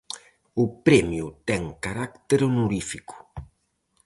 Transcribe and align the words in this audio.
O 0.63 0.65
premio 0.85 1.25
ten 1.47 1.63
carácter 1.85 2.39
honorífico. 2.47 3.15